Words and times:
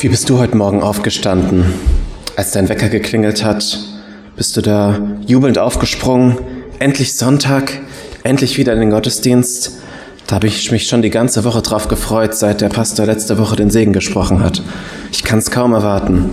Wie 0.00 0.08
bist 0.08 0.30
du 0.30 0.38
heute 0.38 0.56
Morgen 0.56 0.82
aufgestanden? 0.82 1.74
Als 2.34 2.52
dein 2.52 2.70
Wecker 2.70 2.88
geklingelt 2.88 3.44
hat, 3.44 3.78
bist 4.34 4.56
du 4.56 4.62
da 4.62 4.98
jubelnd 5.26 5.58
aufgesprungen? 5.58 6.38
Endlich 6.78 7.18
Sonntag, 7.18 7.78
endlich 8.22 8.56
wieder 8.56 8.72
in 8.72 8.80
den 8.80 8.88
Gottesdienst. 8.88 9.72
Da 10.26 10.36
habe 10.36 10.46
ich 10.46 10.72
mich 10.72 10.88
schon 10.88 11.02
die 11.02 11.10
ganze 11.10 11.44
Woche 11.44 11.60
drauf 11.60 11.88
gefreut, 11.88 12.34
seit 12.34 12.62
der 12.62 12.70
Pastor 12.70 13.04
letzte 13.04 13.36
Woche 13.36 13.56
den 13.56 13.68
Segen 13.68 13.92
gesprochen 13.92 14.42
hat. 14.42 14.62
Ich 15.12 15.22
kann 15.22 15.38
es 15.38 15.50
kaum 15.50 15.74
erwarten. 15.74 16.30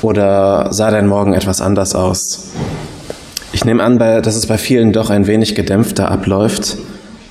Oder 0.00 0.72
sah 0.72 0.92
dein 0.92 1.08
Morgen 1.08 1.34
etwas 1.34 1.60
anders 1.60 1.96
aus? 1.96 2.50
Ich 3.50 3.64
nehme 3.64 3.82
an, 3.82 3.98
dass 3.98 4.36
es 4.36 4.46
bei 4.46 4.58
vielen 4.58 4.92
doch 4.92 5.10
ein 5.10 5.26
wenig 5.26 5.56
gedämpfter 5.56 6.08
abläuft, 6.08 6.76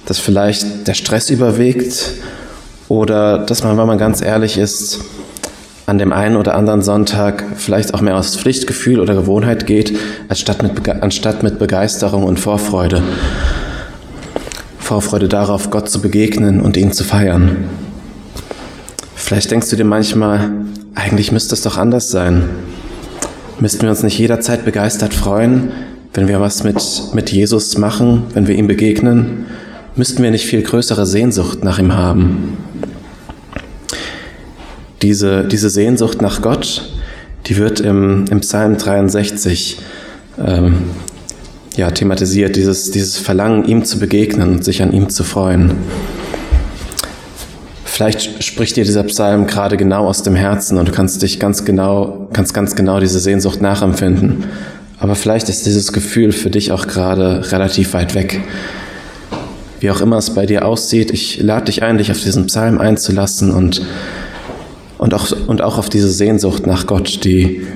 dass 0.05 0.19
vielleicht 0.19 0.85
der 0.85 0.95
Stress 0.95 1.29
überwiegt 1.29 2.11
oder 2.93 3.39
dass 3.39 3.63
man, 3.63 3.75
wenn 3.75 3.87
man 3.87 3.97
ganz 3.97 4.21
ehrlich 4.21 4.59
ist, 4.59 4.99
an 5.87 5.97
dem 5.97 6.13
einen 6.13 6.35
oder 6.35 6.53
anderen 6.53 6.83
Sonntag 6.83 7.43
vielleicht 7.55 7.93
auch 7.93 8.01
mehr 8.01 8.15
aus 8.15 8.35
Pflichtgefühl 8.35 8.99
oder 8.99 9.15
Gewohnheit 9.15 9.65
geht, 9.65 9.97
anstatt 10.29 10.61
mit, 10.61 10.87
anstatt 10.87 11.41
mit 11.41 11.57
Begeisterung 11.57 12.23
und 12.23 12.39
Vorfreude. 12.39 13.01
Vorfreude 14.77 15.27
darauf, 15.27 15.71
Gott 15.71 15.89
zu 15.89 16.01
begegnen 16.01 16.61
und 16.61 16.77
ihn 16.77 16.91
zu 16.91 17.03
feiern. 17.03 17.65
Vielleicht 19.15 19.49
denkst 19.49 19.71
du 19.71 19.75
dir 19.75 19.85
manchmal, 19.85 20.51
eigentlich 20.93 21.31
müsste 21.31 21.55
es 21.55 21.63
doch 21.63 21.77
anders 21.77 22.11
sein. 22.11 22.47
Müssten 23.59 23.81
wir 23.81 23.89
uns 23.89 24.03
nicht 24.03 24.19
jederzeit 24.19 24.65
begeistert 24.65 25.15
freuen, 25.15 25.71
wenn 26.13 26.27
wir 26.27 26.39
was 26.39 26.63
mit, 26.63 26.79
mit 27.13 27.31
Jesus 27.31 27.75
machen, 27.77 28.25
wenn 28.35 28.47
wir 28.47 28.55
ihm 28.55 28.67
begegnen? 28.67 29.47
Müssten 29.95 30.21
wir 30.21 30.29
nicht 30.29 30.45
viel 30.45 30.61
größere 30.61 31.07
Sehnsucht 31.07 31.63
nach 31.63 31.79
ihm 31.79 31.95
haben? 31.95 32.57
Diese, 35.03 35.43
diese 35.43 35.69
Sehnsucht 35.69 36.21
nach 36.21 36.41
Gott, 36.41 36.89
die 37.45 37.57
wird 37.57 37.81
im, 37.81 38.25
im 38.31 38.39
Psalm 38.39 38.77
63 38.77 39.77
ähm, 40.43 40.75
ja, 41.75 41.91
thematisiert, 41.91 42.55
dieses, 42.55 42.89
dieses 42.91 43.17
Verlangen, 43.17 43.65
ihm 43.65 43.83
zu 43.83 43.99
begegnen 43.99 44.53
und 44.53 44.63
sich 44.63 44.81
an 44.81 44.93
ihm 44.93 45.09
zu 45.09 45.23
freuen. 45.23 45.73
Vielleicht 47.83 48.43
spricht 48.43 48.75
dir 48.75 48.85
dieser 48.85 49.03
Psalm 49.03 49.45
gerade 49.45 49.77
genau 49.77 50.07
aus 50.07 50.23
dem 50.23 50.35
Herzen 50.35 50.77
und 50.77 50.87
du 50.87 50.91
kannst 50.91 51.21
dich 51.21 51.39
ganz 51.39 51.65
genau, 51.65 52.29
kannst 52.33 52.53
ganz 52.53 52.75
genau 52.75 52.99
diese 52.99 53.19
Sehnsucht 53.19 53.61
nachempfinden. 53.61 54.45
Aber 54.99 55.15
vielleicht 55.15 55.49
ist 55.49 55.65
dieses 55.65 55.91
Gefühl 55.91 56.31
für 56.31 56.49
dich 56.49 56.71
auch 56.71 56.87
gerade 56.87 57.51
relativ 57.51 57.93
weit 57.93 58.15
weg. 58.15 58.39
Wie 59.81 59.91
auch 59.91 59.99
immer 59.99 60.17
es 60.17 60.29
bei 60.29 60.45
dir 60.45 60.65
aussieht, 60.65 61.11
ich 61.11 61.41
lade 61.41 61.65
dich 61.65 61.83
ein, 61.83 61.97
dich 61.97 62.09
auf 62.09 62.21
diesen 62.21 62.47
Psalm 62.47 62.79
einzulassen 62.79 63.51
und 63.51 63.81
und 65.03 65.13
auch, 65.13 65.33
und 65.47 65.61
auch 65.61 65.77
auf 65.77 65.89
diese 65.89 66.09
Sehnsucht 66.09 66.65
nach 66.65 66.87
Gott, 66.87 67.25
die, 67.25 67.67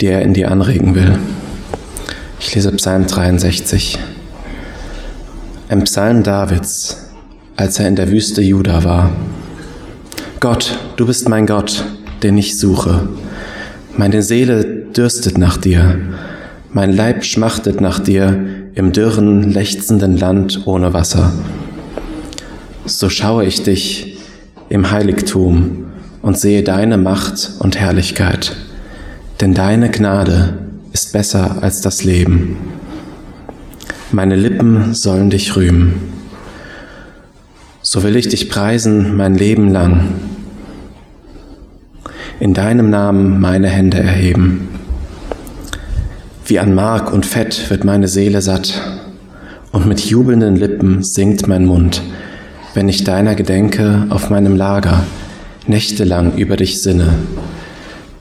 die 0.00 0.06
er 0.06 0.22
in 0.22 0.32
dir 0.32 0.48
anregen 0.48 0.94
will. 0.94 1.18
Ich 2.38 2.54
lese 2.54 2.70
Psalm 2.70 3.08
63. 3.08 3.98
Ein 5.68 5.82
Psalm 5.82 6.22
Davids, 6.22 7.08
als 7.56 7.80
er 7.80 7.88
in 7.88 7.96
der 7.96 8.12
Wüste 8.12 8.42
Juda 8.42 8.84
war. 8.84 9.10
Gott, 10.38 10.78
du 10.94 11.04
bist 11.04 11.28
mein 11.28 11.46
Gott, 11.46 11.84
den 12.22 12.38
ich 12.38 12.60
suche. 12.60 13.08
Meine 13.96 14.22
Seele 14.22 14.64
dürstet 14.64 15.36
nach 15.36 15.56
dir. 15.56 15.98
Mein 16.72 16.92
Leib 16.92 17.24
schmachtet 17.24 17.80
nach 17.80 17.98
dir 17.98 18.70
im 18.76 18.92
dürren, 18.92 19.50
lechzenden 19.50 20.16
Land 20.16 20.62
ohne 20.66 20.94
Wasser. 20.94 21.32
So 22.86 23.08
schaue 23.08 23.46
ich 23.46 23.64
dich 23.64 24.16
im 24.68 24.92
Heiligtum 24.92 25.87
und 26.22 26.38
sehe 26.38 26.62
deine 26.62 26.98
Macht 26.98 27.50
und 27.58 27.78
Herrlichkeit, 27.78 28.56
denn 29.40 29.54
deine 29.54 29.90
Gnade 29.90 30.54
ist 30.92 31.12
besser 31.12 31.62
als 31.62 31.80
das 31.80 32.04
Leben. 32.04 32.56
Meine 34.10 34.36
Lippen 34.36 34.94
sollen 34.94 35.30
dich 35.30 35.54
rühmen. 35.56 35.94
So 37.82 38.02
will 38.02 38.16
ich 38.16 38.28
dich 38.28 38.48
preisen 38.48 39.16
mein 39.16 39.34
Leben 39.34 39.70
lang. 39.70 40.08
In 42.40 42.54
deinem 42.54 42.90
Namen 42.90 43.40
meine 43.40 43.68
Hände 43.68 43.98
erheben. 43.98 44.68
Wie 46.46 46.58
an 46.58 46.74
Mark 46.74 47.12
und 47.12 47.26
Fett 47.26 47.70
wird 47.70 47.84
meine 47.84 48.08
Seele 48.08 48.42
satt, 48.42 48.80
und 49.70 49.86
mit 49.86 50.00
jubelnden 50.00 50.56
Lippen 50.56 51.02
singt 51.02 51.46
mein 51.46 51.66
Mund, 51.66 52.02
wenn 52.74 52.88
ich 52.88 53.04
deiner 53.04 53.34
gedenke 53.34 54.06
auf 54.08 54.30
meinem 54.30 54.56
Lager 54.56 55.04
nächtelang 55.68 56.36
über 56.36 56.56
dich 56.56 56.82
sinne. 56.82 57.14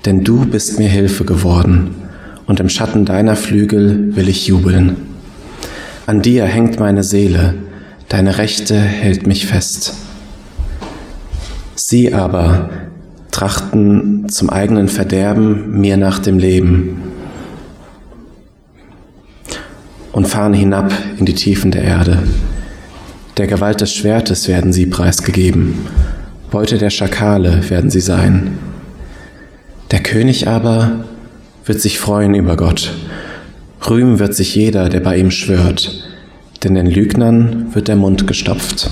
Denn 0.06 0.24
du 0.24 0.46
bist 0.46 0.80
mir 0.80 0.90
Hilfe 0.90 1.26
geworden, 1.26 1.96
und 2.46 2.60
im 2.60 2.70
Schatten 2.70 3.06
deiner 3.06 3.36
Flügel 3.36 4.16
will 4.16 4.30
ich 4.30 4.48
jubeln. 4.48 4.96
An 6.06 6.22
dir 6.22 6.46
hängt 6.46 6.80
meine 6.80 7.04
Seele, 7.04 7.56
deine 8.08 8.38
Rechte 8.38 8.80
hält 8.80 9.28
mich 9.28 9.46
fest. 9.46 9.94
Sie 11.76 12.14
aber 12.14 12.70
trachten 13.32 14.30
zum 14.30 14.50
eigenen 14.50 14.88
Verderben 14.88 15.80
mir 15.80 15.98
nach 15.98 16.20
dem 16.20 16.40
Leben 16.40 17.02
und 20.14 20.28
fahren 20.28 20.54
hinab 20.54 20.92
in 21.20 21.26
die 21.26 21.36
Tiefen 21.36 21.72
der 21.72 21.84
Erde. 21.84 22.24
Der 23.36 23.48
Gewalt 23.48 23.82
des 23.82 23.94
Schwertes 23.94 24.48
werden 24.48 24.74
sie 24.74 24.86
preisgegeben 24.86 25.76
Beute 26.50 26.78
der 26.78 26.90
Schakale 26.90 27.70
werden 27.70 27.90
sie 27.90 28.00
sein. 28.00 28.58
Der 29.92 30.02
König 30.02 30.48
aber 30.48 31.04
wird 31.66 31.82
sich 31.82 32.00
freuen 32.00 32.36
über 32.36 32.56
Gott. 32.56 32.94
Rühmen 33.90 34.20
wird 34.20 34.34
sich 34.34 34.56
jeder, 34.56 34.88
der 34.88 35.02
bei 35.02 35.18
ihm 35.18 35.30
schwört, 35.30 36.04
denn 36.64 36.76
den 36.76 36.86
Lügnern 36.86 37.76
wird 37.76 37.90
der 37.90 37.98
Mund 37.98 38.28
gestopft. 38.28 38.90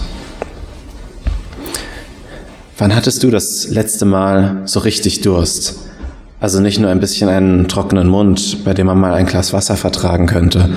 Wann 2.77 2.93
hattest 2.93 3.23
du 3.23 3.31
das 3.31 3.69
letzte 3.69 4.03
Mal 4.03 4.63
so 4.65 4.81
richtig 4.81 5.21
Durst? 5.21 5.79
Also 6.41 6.59
nicht 6.59 6.79
nur 6.79 6.91
ein 6.91 6.99
bisschen 6.99 7.29
einen 7.29 7.69
trockenen 7.69 8.09
Mund, 8.09 8.65
bei 8.65 8.73
dem 8.73 8.87
man 8.87 8.99
mal 8.99 9.13
ein 9.13 9.27
Glas 9.27 9.53
Wasser 9.53 9.77
vertragen 9.77 10.27
könnte, 10.27 10.69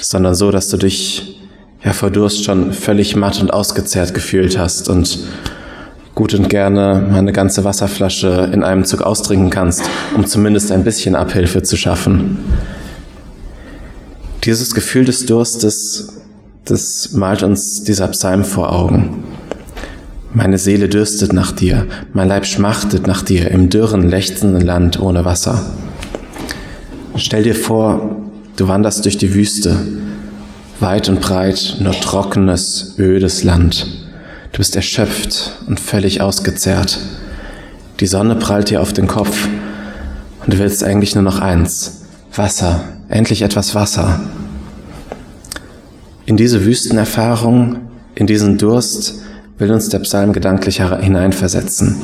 sondern 0.00 0.34
so, 0.34 0.50
dass 0.50 0.68
du 0.68 0.78
dich 0.78 1.31
ja 1.84 1.92
vor 1.92 2.10
Durst 2.10 2.44
schon 2.44 2.72
völlig 2.72 3.16
matt 3.16 3.40
und 3.40 3.52
ausgezehrt 3.52 4.14
gefühlt 4.14 4.58
hast 4.58 4.88
und 4.88 5.18
gut 6.14 6.34
und 6.34 6.48
gerne 6.48 7.06
mal 7.10 7.18
eine 7.18 7.32
ganze 7.32 7.64
Wasserflasche 7.64 8.50
in 8.52 8.62
einem 8.62 8.84
Zug 8.84 9.02
austrinken 9.02 9.50
kannst, 9.50 9.82
um 10.14 10.26
zumindest 10.26 10.70
ein 10.70 10.84
bisschen 10.84 11.16
Abhilfe 11.16 11.62
zu 11.62 11.76
schaffen. 11.76 12.38
Dieses 14.44 14.74
Gefühl 14.74 15.04
des 15.04 15.26
Durstes, 15.26 16.20
das 16.64 17.12
malt 17.12 17.42
uns 17.42 17.84
dieser 17.84 18.08
Psalm 18.08 18.44
vor 18.44 18.72
Augen. 18.72 19.24
Meine 20.34 20.58
Seele 20.58 20.88
dürstet 20.88 21.32
nach 21.32 21.52
dir, 21.52 21.86
mein 22.12 22.28
Leib 22.28 22.46
schmachtet 22.46 23.06
nach 23.06 23.22
dir 23.22 23.50
im 23.50 23.68
dürren, 23.68 24.08
lechzenden 24.08 24.62
Land 24.62 25.00
ohne 25.00 25.24
Wasser. 25.24 25.62
Stell 27.16 27.42
dir 27.42 27.54
vor, 27.54 28.16
du 28.56 28.68
wanderst 28.68 29.04
durch 29.04 29.18
die 29.18 29.34
Wüste, 29.34 29.76
weit 30.82 31.08
und 31.08 31.20
breit 31.20 31.76
nur 31.80 31.92
trockenes, 31.92 32.96
ödes 32.98 33.44
Land. 33.44 33.86
Du 34.50 34.58
bist 34.58 34.76
erschöpft 34.76 35.52
und 35.66 35.80
völlig 35.80 36.20
ausgezehrt. 36.20 36.98
Die 38.00 38.06
Sonne 38.06 38.34
prallt 38.34 38.68
dir 38.68 38.82
auf 38.82 38.92
den 38.92 39.06
Kopf 39.06 39.48
und 40.44 40.52
du 40.52 40.58
willst 40.58 40.84
eigentlich 40.84 41.14
nur 41.14 41.24
noch 41.24 41.38
eins, 41.38 42.02
Wasser, 42.34 42.84
endlich 43.08 43.42
etwas 43.42 43.74
Wasser. 43.74 44.20
In 46.26 46.36
diese 46.36 46.64
Wüstenerfahrung, 46.64 47.76
in 48.14 48.26
diesen 48.26 48.58
Durst 48.58 49.14
will 49.58 49.70
uns 49.70 49.88
der 49.88 50.00
Psalm 50.00 50.32
gedanklich 50.32 50.82
hineinversetzen. 50.82 51.96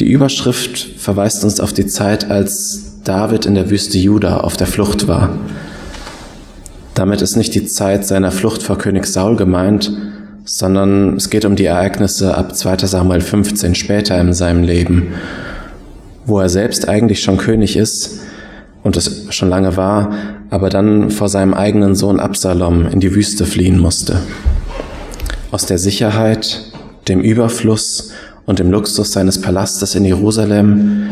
Die 0.00 0.10
Überschrift 0.10 0.78
verweist 0.98 1.44
uns 1.44 1.60
auf 1.60 1.74
die 1.74 1.86
Zeit, 1.86 2.30
als 2.30 3.02
David 3.04 3.44
in 3.44 3.54
der 3.54 3.68
Wüste 3.68 3.98
Juda 3.98 4.38
auf 4.38 4.56
der 4.56 4.66
Flucht 4.66 5.08
war. 5.08 5.30
Damit 7.00 7.22
ist 7.22 7.34
nicht 7.34 7.54
die 7.54 7.64
Zeit 7.64 8.06
seiner 8.06 8.30
Flucht 8.30 8.62
vor 8.62 8.76
König 8.76 9.06
Saul 9.06 9.34
gemeint, 9.34 9.90
sondern 10.44 11.16
es 11.16 11.30
geht 11.30 11.46
um 11.46 11.56
die 11.56 11.64
Ereignisse 11.64 12.36
ab 12.36 12.54
2 12.54 12.76
Samuel 12.86 13.22
15 13.22 13.74
später 13.74 14.20
in 14.20 14.34
seinem 14.34 14.64
Leben, 14.64 15.14
wo 16.26 16.40
er 16.40 16.50
selbst 16.50 16.90
eigentlich 16.90 17.22
schon 17.22 17.38
König 17.38 17.78
ist 17.78 18.20
und 18.82 18.98
es 18.98 19.28
schon 19.30 19.48
lange 19.48 19.78
war, 19.78 20.12
aber 20.50 20.68
dann 20.68 21.10
vor 21.10 21.30
seinem 21.30 21.54
eigenen 21.54 21.94
Sohn 21.94 22.20
Absalom 22.20 22.86
in 22.86 23.00
die 23.00 23.14
Wüste 23.14 23.46
fliehen 23.46 23.78
musste. 23.78 24.20
Aus 25.52 25.64
der 25.64 25.78
Sicherheit, 25.78 26.70
dem 27.08 27.22
Überfluss 27.22 28.10
und 28.44 28.58
dem 28.58 28.70
Luxus 28.70 29.12
seines 29.12 29.40
Palastes 29.40 29.94
in 29.94 30.04
Jerusalem 30.04 31.08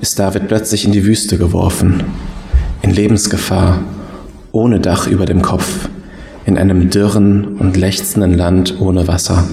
ist 0.00 0.20
David 0.20 0.46
plötzlich 0.46 0.84
in 0.84 0.92
die 0.92 1.04
Wüste 1.04 1.36
geworfen, 1.36 2.04
in 2.82 2.92
Lebensgefahr 2.92 3.80
ohne 4.52 4.80
Dach 4.80 5.06
über 5.06 5.26
dem 5.26 5.42
Kopf, 5.42 5.88
in 6.44 6.58
einem 6.58 6.90
dürren 6.90 7.56
und 7.58 7.76
lechzenden 7.76 8.36
Land 8.36 8.80
ohne 8.80 9.08
Wasser. 9.08 9.44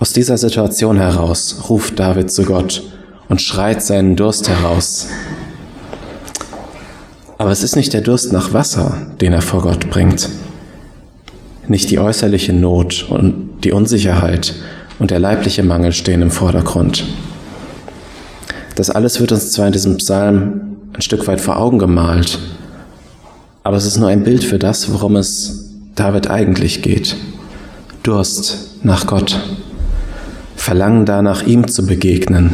Aus 0.00 0.12
dieser 0.12 0.38
Situation 0.38 0.98
heraus 0.98 1.64
ruft 1.68 1.98
David 1.98 2.30
zu 2.30 2.44
Gott 2.44 2.82
und 3.28 3.42
schreit 3.42 3.82
seinen 3.82 4.14
Durst 4.14 4.48
heraus. 4.48 5.08
Aber 7.36 7.50
es 7.50 7.62
ist 7.62 7.76
nicht 7.76 7.92
der 7.92 8.00
Durst 8.00 8.32
nach 8.32 8.52
Wasser, 8.52 8.96
den 9.20 9.32
er 9.32 9.42
vor 9.42 9.62
Gott 9.62 9.90
bringt. 9.90 10.28
Nicht 11.66 11.90
die 11.90 11.98
äußerliche 11.98 12.52
Not 12.52 13.06
und 13.08 13.60
die 13.64 13.72
Unsicherheit 13.72 14.54
und 14.98 15.10
der 15.10 15.18
leibliche 15.18 15.62
Mangel 15.62 15.92
stehen 15.92 16.22
im 16.22 16.30
Vordergrund. 16.30 17.04
Das 18.74 18.90
alles 18.90 19.20
wird 19.20 19.32
uns 19.32 19.52
zwar 19.52 19.66
in 19.66 19.72
diesem 19.72 19.96
Psalm 19.96 20.67
ein 20.92 21.02
Stück 21.02 21.26
weit 21.26 21.40
vor 21.40 21.58
Augen 21.58 21.78
gemalt, 21.78 22.38
aber 23.62 23.76
es 23.76 23.84
ist 23.84 23.98
nur 23.98 24.08
ein 24.08 24.24
Bild 24.24 24.44
für 24.44 24.58
das, 24.58 24.92
worum 24.92 25.16
es 25.16 25.70
David 25.94 26.30
eigentlich 26.30 26.82
geht. 26.82 27.16
Durst 28.02 28.78
nach 28.82 29.06
Gott. 29.06 29.38
Verlangen 30.56 31.04
danach, 31.04 31.46
ihm 31.46 31.68
zu 31.68 31.86
begegnen 31.86 32.52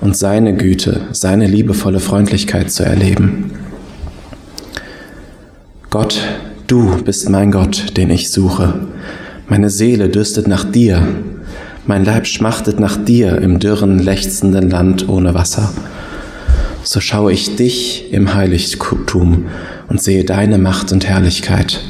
und 0.00 0.16
seine 0.16 0.54
Güte, 0.54 1.02
seine 1.12 1.46
liebevolle 1.46 2.00
Freundlichkeit 2.00 2.70
zu 2.70 2.84
erleben. 2.84 3.52
Gott, 5.90 6.20
du 6.66 7.02
bist 7.02 7.28
mein 7.28 7.52
Gott, 7.52 7.96
den 7.96 8.10
ich 8.10 8.30
suche. 8.32 8.74
Meine 9.48 9.70
Seele 9.70 10.08
dürstet 10.08 10.48
nach 10.48 10.64
dir. 10.64 11.06
Mein 11.86 12.04
Leib 12.04 12.26
schmachtet 12.26 12.80
nach 12.80 12.96
dir 12.96 13.38
im 13.38 13.58
dürren, 13.58 13.98
lechzenden 13.98 14.70
Land 14.70 15.08
ohne 15.08 15.34
Wasser. 15.34 15.70
So 16.84 17.00
schaue 17.00 17.32
ich 17.32 17.56
dich 17.56 18.12
im 18.12 18.34
Heiligtum 18.34 19.46
und 19.88 20.02
sehe 20.02 20.24
deine 20.24 20.58
Macht 20.58 20.92
und 20.92 21.06
Herrlichkeit. 21.06 21.80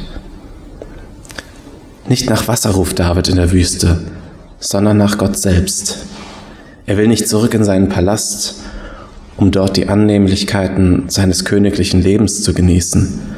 Nicht 2.08 2.28
nach 2.28 2.48
Wasser 2.48 2.70
ruft 2.70 2.98
David 2.98 3.28
in 3.28 3.36
der 3.36 3.52
Wüste, 3.52 4.00
sondern 4.60 4.98
nach 4.98 5.18
Gott 5.18 5.36
selbst. 5.38 5.98
Er 6.86 6.96
will 6.96 7.08
nicht 7.08 7.28
zurück 7.28 7.54
in 7.54 7.64
seinen 7.64 7.88
Palast, 7.88 8.56
um 9.36 9.50
dort 9.50 9.76
die 9.76 9.88
Annehmlichkeiten 9.88 11.04
seines 11.08 11.44
königlichen 11.44 12.02
Lebens 12.02 12.42
zu 12.42 12.52
genießen 12.52 13.32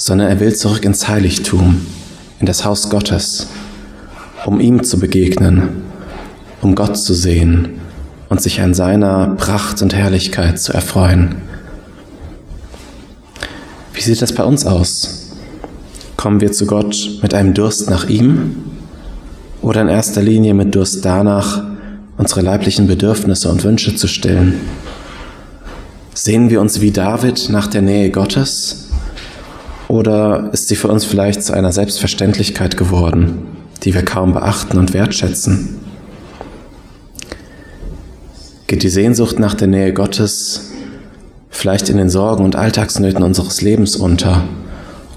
sondern 0.00 0.28
er 0.28 0.40
will 0.40 0.54
zurück 0.54 0.86
ins 0.86 1.08
Heiligtum, 1.08 1.86
in 2.40 2.46
das 2.46 2.64
Haus 2.64 2.88
Gottes, 2.88 3.48
um 4.46 4.58
ihm 4.58 4.82
zu 4.82 4.98
begegnen, 4.98 5.82
um 6.62 6.74
Gott 6.74 6.96
zu 6.96 7.12
sehen 7.12 7.79
und 8.30 8.40
sich 8.40 8.62
an 8.62 8.72
seiner 8.72 9.34
Pracht 9.36 9.82
und 9.82 9.92
Herrlichkeit 9.92 10.58
zu 10.58 10.72
erfreuen. 10.72 11.34
Wie 13.92 14.00
sieht 14.00 14.22
das 14.22 14.32
bei 14.32 14.44
uns 14.44 14.64
aus? 14.64 15.32
Kommen 16.16 16.40
wir 16.40 16.52
zu 16.52 16.64
Gott 16.64 17.18
mit 17.22 17.34
einem 17.34 17.54
Durst 17.54 17.90
nach 17.90 18.08
ihm 18.08 18.54
oder 19.60 19.82
in 19.82 19.88
erster 19.88 20.22
Linie 20.22 20.54
mit 20.54 20.74
Durst 20.74 21.04
danach, 21.04 21.64
unsere 22.16 22.40
leiblichen 22.40 22.86
Bedürfnisse 22.86 23.50
und 23.50 23.64
Wünsche 23.64 23.96
zu 23.96 24.06
stillen? 24.06 24.54
Sehen 26.14 26.50
wir 26.50 26.60
uns 26.60 26.80
wie 26.80 26.92
David 26.92 27.48
nach 27.50 27.66
der 27.66 27.82
Nähe 27.82 28.10
Gottes 28.10 28.90
oder 29.88 30.50
ist 30.52 30.68
sie 30.68 30.76
für 30.76 30.88
uns 30.88 31.04
vielleicht 31.04 31.42
zu 31.42 31.52
einer 31.52 31.72
Selbstverständlichkeit 31.72 32.76
geworden, 32.76 33.48
die 33.82 33.92
wir 33.92 34.04
kaum 34.04 34.34
beachten 34.34 34.78
und 34.78 34.92
wertschätzen? 34.94 35.79
Geht 38.70 38.84
die 38.84 38.88
Sehnsucht 38.88 39.40
nach 39.40 39.54
der 39.54 39.66
Nähe 39.66 39.92
Gottes 39.92 40.70
vielleicht 41.48 41.88
in 41.88 41.96
den 41.96 42.08
Sorgen 42.08 42.44
und 42.44 42.54
Alltagsnöten 42.54 43.24
unseres 43.24 43.62
Lebens 43.62 43.96
unter 43.96 44.44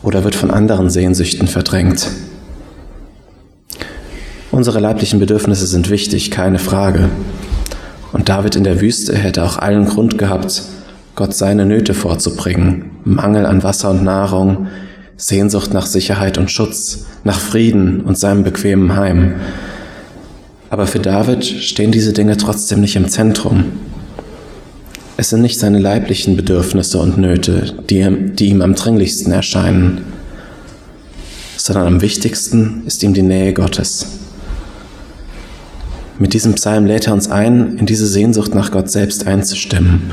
oder 0.02 0.24
wird 0.24 0.34
von 0.34 0.50
anderen 0.50 0.90
Sehnsüchten 0.90 1.48
verdrängt? 1.48 2.08
Unsere 4.50 4.80
leiblichen 4.80 5.20
Bedürfnisse 5.20 5.68
sind 5.68 5.92
wichtig, 5.92 6.32
keine 6.32 6.58
Frage. 6.58 7.10
Und 8.12 8.28
David 8.28 8.56
in 8.56 8.64
der 8.64 8.82
Wüste 8.82 9.16
hätte 9.16 9.44
auch 9.44 9.60
allen 9.60 9.86
Grund 9.86 10.18
gehabt, 10.18 10.64
Gott 11.14 11.36
seine 11.36 11.68
Nöte 11.68 11.94
vorzubringen, 11.94 12.90
Mangel 13.04 13.46
an 13.46 13.62
Wasser 13.62 13.92
und 13.92 14.04
Nahrung, 14.04 14.66
Sehnsucht 15.16 15.76
nach 15.76 15.86
Sicherheit 15.86 16.40
und 16.40 16.50
Schutz, 16.50 17.06
nach 17.24 17.40
Frieden 17.40 18.02
und 18.02 18.18
seinem 18.18 18.44
bequemen 18.44 18.96
Heim. 18.96 19.36
Aber 20.74 20.88
für 20.88 20.98
David 20.98 21.46
stehen 21.46 21.92
diese 21.92 22.14
Dinge 22.14 22.36
trotzdem 22.36 22.82
nicht 22.82 22.96
im 22.96 23.08
Zentrum. 23.08 23.66
Es 25.18 25.30
sind 25.30 25.44
nicht 25.44 25.60
seine 25.60 25.78
leiblichen 25.78 26.36
Bedürfnisse 26.36 26.98
und 26.98 27.20
Nöte, 27.20 27.76
die, 27.92 28.34
die 28.34 28.48
ihm 28.48 28.64
am 28.64 28.74
dringlichsten 28.74 29.32
erscheinen, 29.32 30.02
sondern 31.58 31.86
am 31.86 32.02
wichtigsten 32.02 32.82
ist 32.88 33.04
ihm 33.04 33.14
die 33.14 33.22
Nähe 33.22 33.54
Gottes. 33.54 34.08
Mit 36.18 36.34
diesem 36.34 36.56
Psalm 36.56 36.88
lädt 36.88 37.06
er 37.06 37.14
uns 37.14 37.30
ein, 37.30 37.78
in 37.78 37.86
diese 37.86 38.08
Sehnsucht 38.08 38.56
nach 38.56 38.72
Gott 38.72 38.90
selbst 38.90 39.28
einzustimmen 39.28 40.10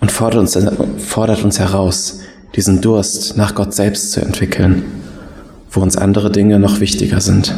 und 0.00 0.10
fordert 0.10 0.40
uns, 0.40 0.58
fordert 0.96 1.44
uns 1.44 1.58
heraus, 1.58 2.20
diesen 2.56 2.80
Durst 2.80 3.36
nach 3.36 3.54
Gott 3.54 3.74
selbst 3.74 4.12
zu 4.12 4.22
entwickeln, 4.22 4.84
wo 5.70 5.80
uns 5.80 5.98
andere 5.98 6.32
Dinge 6.32 6.58
noch 6.58 6.80
wichtiger 6.80 7.20
sind. 7.20 7.54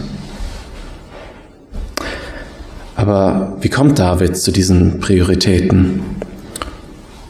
Aber 3.05 3.59
wie 3.61 3.69
kommt 3.69 3.99
David 3.99 4.35
zu 4.35 4.51
diesen 4.51 4.99
Prioritäten? 4.99 6.01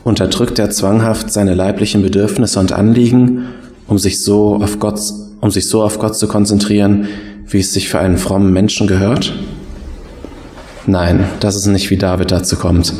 Unterdrückt 0.04 0.60
er 0.60 0.70
zwanghaft 0.70 1.32
seine 1.32 1.52
leiblichen 1.54 2.00
Bedürfnisse 2.00 2.60
und 2.60 2.70
Anliegen, 2.70 3.46
um 3.88 3.98
sich 3.98 4.22
so 4.22 4.54
auf 4.54 4.78
Gott, 4.78 5.00
um 5.40 5.50
sich 5.50 5.68
so 5.68 5.82
auf 5.82 5.98
Gott 5.98 6.16
zu 6.16 6.28
konzentrieren, 6.28 7.08
wie 7.48 7.58
es 7.58 7.72
sich 7.72 7.88
für 7.88 7.98
einen 7.98 8.18
frommen 8.18 8.52
Menschen 8.52 8.86
gehört? 8.86 9.34
Nein, 10.86 11.24
das 11.40 11.56
ist 11.56 11.66
nicht, 11.66 11.90
wie 11.90 11.96
David 11.96 12.30
dazu 12.30 12.54
kommt. 12.54 12.92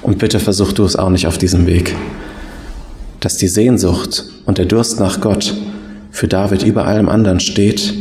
Und 0.00 0.16
bitte 0.16 0.40
versuch 0.40 0.72
du 0.72 0.84
es 0.84 0.96
auch 0.96 1.10
nicht 1.10 1.26
auf 1.26 1.36
diesem 1.36 1.66
Weg. 1.66 1.94
Dass 3.20 3.36
die 3.36 3.48
Sehnsucht 3.48 4.24
und 4.46 4.56
der 4.56 4.64
Durst 4.64 4.98
nach 4.98 5.20
Gott 5.20 5.52
für 6.10 6.26
David 6.26 6.62
über 6.62 6.86
allem 6.86 7.10
anderen 7.10 7.40
steht, 7.40 7.92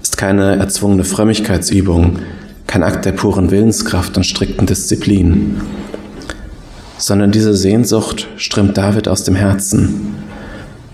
ist 0.00 0.16
keine 0.16 0.54
erzwungene 0.54 1.02
Frömmigkeitsübung, 1.02 2.20
kein 2.70 2.84
Akt 2.84 3.04
der 3.04 3.12
puren 3.12 3.50
Willenskraft 3.50 4.16
und 4.16 4.24
strikten 4.24 4.66
Disziplin, 4.66 5.60
sondern 6.98 7.32
diese 7.32 7.54
Sehnsucht 7.56 8.28
strömt 8.36 8.78
David 8.78 9.08
aus 9.08 9.24
dem 9.24 9.34
Herzen, 9.34 10.14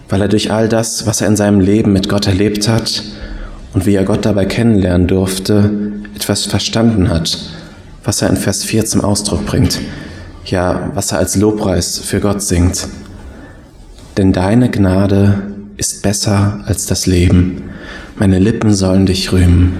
weil 0.08 0.22
er 0.22 0.28
durch 0.28 0.50
all 0.50 0.68
das, 0.68 1.06
was 1.06 1.20
er 1.20 1.28
in 1.28 1.36
seinem 1.36 1.60
Leben 1.60 1.92
mit 1.92 2.08
Gott 2.08 2.26
erlebt 2.26 2.68
hat 2.68 3.02
und 3.74 3.84
wie 3.84 3.94
er 3.94 4.04
Gott 4.04 4.24
dabei 4.24 4.46
kennenlernen 4.46 5.06
durfte, 5.06 5.70
etwas 6.14 6.46
verstanden 6.46 7.10
hat, 7.10 7.38
was 8.04 8.22
er 8.22 8.30
in 8.30 8.36
Vers 8.36 8.64
4 8.64 8.86
zum 8.86 9.02
Ausdruck 9.02 9.44
bringt 9.44 9.78
ja, 10.50 10.90
was 10.94 11.12
er 11.12 11.18
als 11.18 11.36
Lobpreis 11.36 11.98
für 11.98 12.20
Gott 12.20 12.42
singt. 12.42 12.86
Denn 14.16 14.32
deine 14.32 14.70
Gnade 14.70 15.42
ist 15.76 16.02
besser 16.02 16.60
als 16.66 16.86
das 16.86 17.06
Leben. 17.06 17.64
Meine 18.16 18.38
Lippen 18.38 18.72
sollen 18.74 19.06
dich 19.06 19.32
rühmen. 19.32 19.76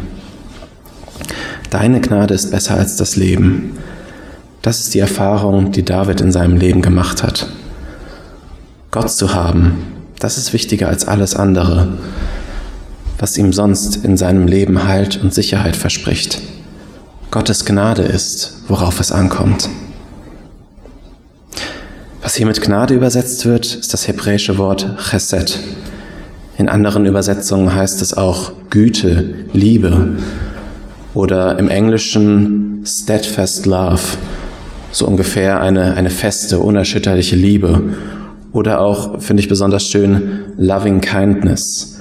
Deine 1.70 2.00
Gnade 2.00 2.34
ist 2.34 2.50
besser 2.50 2.76
als 2.76 2.96
das 2.96 3.16
Leben. 3.16 3.78
Das 4.62 4.80
ist 4.80 4.94
die 4.94 5.00
Erfahrung, 5.00 5.72
die 5.72 5.84
David 5.84 6.20
in 6.20 6.32
seinem 6.32 6.56
Leben 6.56 6.82
gemacht 6.82 7.22
hat. 7.22 7.48
Gott 8.90 9.10
zu 9.10 9.34
haben, 9.34 9.78
das 10.18 10.38
ist 10.38 10.52
wichtiger 10.52 10.88
als 10.88 11.06
alles 11.06 11.34
andere, 11.34 11.88
was 13.18 13.36
ihm 13.36 13.52
sonst 13.52 14.04
in 14.04 14.16
seinem 14.16 14.46
Leben 14.46 14.86
Halt 14.86 15.20
und 15.22 15.34
Sicherheit 15.34 15.76
verspricht. 15.76 16.40
Gottes 17.30 17.64
Gnade 17.64 18.02
ist, 18.02 18.62
worauf 18.68 19.00
es 19.00 19.12
ankommt. 19.12 19.68
Was 22.22 22.34
hier 22.34 22.46
mit 22.46 22.60
Gnade 22.60 22.94
übersetzt 22.94 23.44
wird, 23.44 23.66
ist 23.66 23.92
das 23.92 24.08
hebräische 24.08 24.58
Wort 24.58 24.96
Chesed. 25.10 25.58
In 26.58 26.68
anderen 26.68 27.04
Übersetzungen 27.06 27.74
heißt 27.74 28.00
es 28.02 28.14
auch 28.14 28.52
Güte, 28.70 29.34
Liebe 29.52 30.16
oder 31.16 31.58
im 31.58 31.70
Englischen 31.70 32.82
steadfast 32.84 33.64
love, 33.64 34.02
so 34.92 35.06
ungefähr 35.06 35.62
eine, 35.62 35.94
eine 35.94 36.10
feste, 36.10 36.58
unerschütterliche 36.58 37.36
Liebe. 37.36 37.82
Oder 38.52 38.80
auch, 38.80 39.20
finde 39.22 39.40
ich 39.40 39.48
besonders 39.48 39.88
schön, 39.88 40.40
loving 40.58 41.00
kindness, 41.00 41.98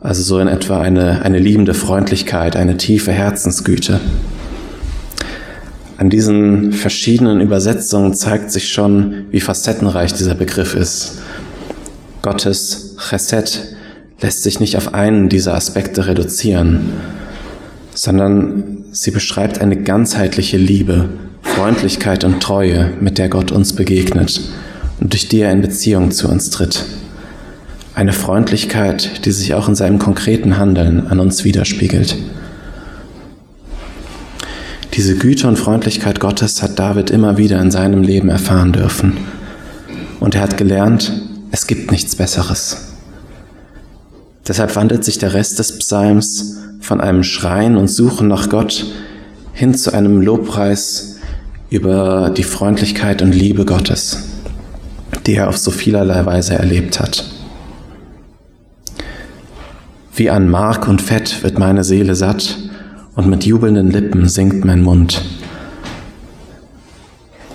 also 0.00 0.22
so 0.22 0.38
in 0.38 0.48
etwa 0.48 0.80
eine, 0.80 1.22
eine 1.22 1.38
liebende 1.38 1.74
Freundlichkeit, 1.74 2.56
eine 2.56 2.78
tiefe 2.78 3.12
Herzensgüte. 3.12 4.00
An 5.98 6.08
diesen 6.08 6.72
verschiedenen 6.72 7.42
Übersetzungen 7.42 8.14
zeigt 8.14 8.50
sich 8.50 8.72
schon, 8.72 9.26
wie 9.30 9.40
facettenreich 9.40 10.14
dieser 10.14 10.34
Begriff 10.34 10.74
ist. 10.74 11.18
Gottes 12.22 12.96
Chesed 13.10 13.76
lässt 14.22 14.42
sich 14.42 14.58
nicht 14.58 14.76
auf 14.78 14.94
einen 14.94 15.28
dieser 15.28 15.54
Aspekte 15.54 16.06
reduzieren, 16.06 16.92
sondern 17.94 18.84
sie 18.92 19.10
beschreibt 19.10 19.60
eine 19.60 19.76
ganzheitliche 19.76 20.56
Liebe, 20.56 21.08
Freundlichkeit 21.42 22.24
und 22.24 22.42
Treue, 22.42 22.92
mit 23.00 23.18
der 23.18 23.28
Gott 23.28 23.52
uns 23.52 23.72
begegnet 23.74 24.40
und 25.00 25.12
durch 25.12 25.28
die 25.28 25.40
er 25.40 25.52
in 25.52 25.62
Beziehung 25.62 26.10
zu 26.10 26.28
uns 26.28 26.50
tritt. 26.50 26.84
Eine 27.94 28.12
Freundlichkeit, 28.12 29.24
die 29.24 29.30
sich 29.30 29.54
auch 29.54 29.68
in 29.68 29.76
seinem 29.76 29.98
konkreten 29.98 30.58
Handeln 30.58 31.06
an 31.06 31.20
uns 31.20 31.44
widerspiegelt. 31.44 32.16
Diese 34.94 35.16
Güte 35.16 35.46
und 35.46 35.58
Freundlichkeit 35.58 36.20
Gottes 36.20 36.62
hat 36.62 36.78
David 36.78 37.10
immer 37.10 37.36
wieder 37.36 37.60
in 37.60 37.70
seinem 37.70 38.02
Leben 38.02 38.28
erfahren 38.28 38.72
dürfen. 38.72 39.16
Und 40.20 40.34
er 40.34 40.40
hat 40.40 40.56
gelernt, 40.56 41.12
es 41.50 41.66
gibt 41.66 41.90
nichts 41.90 42.16
Besseres. 42.16 42.94
Deshalb 44.46 44.74
wandelt 44.76 45.04
sich 45.04 45.18
der 45.18 45.34
Rest 45.34 45.58
des 45.58 45.78
Psalms 45.78 46.56
von 46.84 47.00
einem 47.00 47.22
Schreien 47.22 47.78
und 47.78 47.88
Suchen 47.88 48.28
nach 48.28 48.50
Gott 48.50 48.84
hin 49.54 49.74
zu 49.74 49.94
einem 49.94 50.20
Lobpreis 50.20 51.16
über 51.70 52.30
die 52.36 52.42
Freundlichkeit 52.42 53.22
und 53.22 53.32
Liebe 53.32 53.64
Gottes, 53.64 54.28
die 55.26 55.36
er 55.36 55.48
auf 55.48 55.56
so 55.56 55.70
vielerlei 55.70 56.26
Weise 56.26 56.54
erlebt 56.54 57.00
hat. 57.00 57.24
Wie 60.14 60.28
an 60.28 60.50
Mark 60.50 60.86
und 60.86 61.00
Fett 61.00 61.42
wird 61.42 61.58
meine 61.58 61.84
Seele 61.84 62.14
satt 62.14 62.58
und 63.16 63.28
mit 63.28 63.46
jubelnden 63.46 63.90
Lippen 63.90 64.28
singt 64.28 64.66
mein 64.66 64.82
Mund. 64.82 65.24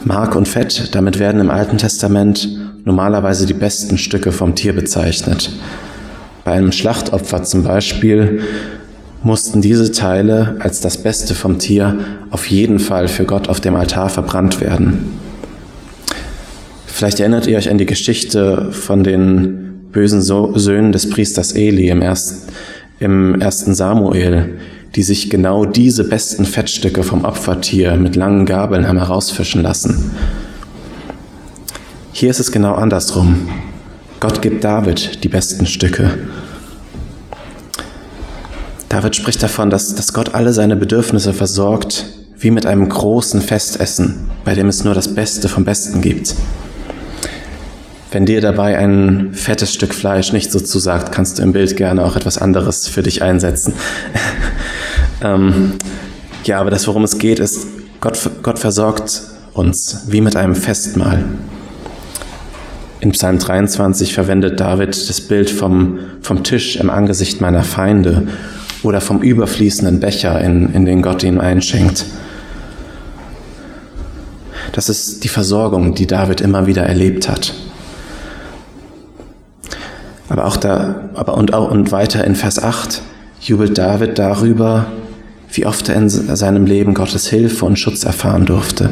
Mark 0.06 0.36
und 0.36 0.48
Fett, 0.48 0.96
damit 0.96 1.20
werden 1.20 1.40
im 1.40 1.52
Alten 1.52 1.78
Testament 1.78 2.50
normalerweise 2.84 3.46
die 3.46 3.54
besten 3.54 4.00
Stücke 4.00 4.32
vom 4.32 4.56
Tier 4.56 4.74
bezeichnet. 4.74 5.52
Bei 6.46 6.54
einem 6.54 6.72
Schlachtopfer 6.72 7.44
zum 7.44 7.64
Beispiel 7.64 8.42
mussten 9.24 9.62
diese 9.62 9.92
Teile 9.92 10.58
als 10.60 10.82
das 10.82 10.98
Beste 10.98 11.36
vom 11.36 11.60
Tier 11.60 11.98
auf 12.30 12.46
jeden 12.48 12.80
Fall 12.80 13.08
für 13.08 13.26
Gott 13.26 13.50
auf 13.50 13.60
dem 13.60 13.76
Altar 13.76 14.10
verbrannt 14.10 14.62
werden. 14.62 15.20
Vielleicht 16.86 17.20
erinnert 17.20 17.48
ihr 17.48 17.58
euch 17.58 17.70
an 17.70 17.78
die 17.78 17.86
Geschichte 17.86 18.72
von 18.72 19.04
den 19.04 19.90
bösen 19.92 20.22
Söhnen 20.22 20.92
des 20.92 21.10
Priesters 21.10 21.54
Eli 21.54 21.90
im 21.90 22.02
ersten, 22.02 22.52
im 23.00 23.40
ersten 23.40 23.74
Samuel, 23.74 24.60
die 24.96 25.04
sich 25.04 25.30
genau 25.30 25.66
diese 25.66 26.04
besten 26.04 26.46
Fettstücke 26.46 27.04
vom 27.04 27.24
Opfertier 27.26 27.96
mit 27.96 28.16
langen 28.16 28.46
Gabeln 28.46 28.88
haben 28.88 28.98
herausfischen 28.98 29.62
lassen. 29.62 30.12
Hier 32.12 32.30
ist 32.30 32.40
es 32.40 32.52
genau 32.52 32.74
andersrum. 32.74 33.50
Gott 34.20 34.42
gibt 34.42 34.64
David 34.64 35.24
die 35.24 35.30
besten 35.30 35.66
Stücke. 35.66 36.18
David 38.90 39.16
spricht 39.16 39.42
davon, 39.44 39.70
dass, 39.70 39.94
dass 39.94 40.14
Gott 40.14 40.34
alle 40.34 40.52
seine 40.52 40.76
Bedürfnisse 40.76 41.34
versorgt, 41.34 42.06
wie 42.38 42.50
mit 42.50 42.66
einem 42.66 42.90
großen 42.90 43.42
Festessen, 43.42 44.32
bei 44.44 44.56
dem 44.56 44.68
es 44.68 44.84
nur 44.84 44.96
das 44.96 45.14
Beste 45.14 45.48
vom 45.48 45.64
Besten 45.64 46.02
gibt. 46.02 46.34
Wenn 48.12 48.26
dir 48.26 48.42
dabei 48.42 48.80
ein 48.80 49.30
fettes 49.34 49.72
Stück 49.72 49.94
Fleisch 49.94 50.34
nicht 50.34 50.52
so 50.52 50.60
zusagt, 50.60 51.12
kannst 51.12 51.38
du 51.38 51.44
im 51.44 51.54
Bild 51.54 51.78
gerne 51.78 52.04
auch 52.04 52.16
etwas 52.16 52.40
anderes 52.40 52.88
für 52.88 53.04
dich 53.04 53.22
einsetzen. 53.22 53.74
ähm, 55.24 55.74
ja, 56.44 56.60
aber 56.60 56.72
das, 56.72 56.88
worum 56.88 57.04
es 57.04 57.20
geht, 57.20 57.38
ist, 57.38 57.68
Gott, 58.02 58.18
Gott 58.42 58.58
versorgt 58.58 59.22
uns 59.54 60.06
wie 60.08 60.22
mit 60.22 60.36
einem 60.36 60.56
Festmahl. 60.56 61.24
In 63.02 63.12
Psalm 63.12 63.38
23 63.38 64.14
verwendet 64.14 64.60
David 64.60 65.10
das 65.10 65.22
Bild 65.22 65.52
vom, 65.52 66.00
vom 66.22 66.44
Tisch 66.44 66.78
im 66.78 66.90
Angesicht 66.90 67.40
meiner 67.42 67.64
Feinde 67.64 68.28
oder 68.84 69.02
vom 69.02 69.22
überfließenden 69.22 70.00
Becher, 70.00 70.40
in, 70.42 70.74
in 70.74 70.86
den 70.86 71.02
Gott 71.02 71.24
ihn 71.24 71.40
einschenkt. 71.40 72.06
Das 74.72 74.90
ist 74.90 75.24
die 75.24 75.30
Versorgung, 75.30 75.96
die 75.96 76.08
David 76.08 76.42
immer 76.42 76.68
wieder 76.68 76.84
erlebt 76.84 77.28
hat. 77.28 77.54
Aber 80.30 80.46
auch 80.46 80.58
da, 80.58 81.10
aber 81.16 81.36
und, 81.36 81.52
und 81.52 81.92
weiter 81.92 82.24
in 82.24 82.36
Vers 82.36 82.62
8 82.62 83.02
jubelt 83.42 83.78
David 83.78 84.20
darüber, 84.20 84.86
wie 85.52 85.66
oft 85.66 85.90
er 85.90 85.96
in 85.96 86.10
seinem 86.10 86.66
Leben 86.66 86.94
Gottes 86.94 87.28
Hilfe 87.28 87.66
und 87.66 87.80
Schutz 87.80 88.04
erfahren 88.04 88.46
durfte. 88.46 88.92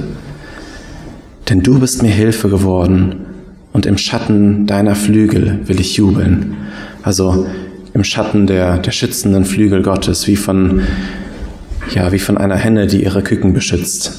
Denn 1.50 1.62
du 1.62 1.79
bist 1.79 2.01
mir 2.01 2.12
Hilfe 2.12 2.50
geworden 2.50 3.25
und 3.72 3.86
im 3.86 3.98
Schatten 3.98 4.65
deiner 4.65 4.96
Flügel 4.96 5.60
will 5.65 5.79
ich 5.79 5.96
jubeln. 5.98 6.58
Also 7.03 7.46
im 7.97 8.03
Schatten 8.03 8.47
der, 8.47 8.77
der 8.77 8.91
schützenden 8.91 9.43
Flügel 9.43 9.81
Gottes, 9.81 10.27
wie 10.27 10.35
von, 10.35 10.81
ja, 11.93 12.11
wie 12.11 12.19
von 12.19 12.37
einer 12.37 12.55
Henne, 12.55 12.87
die 12.87 13.03
ihre 13.03 13.21
Küken 13.21 13.53
beschützt. 13.53 14.13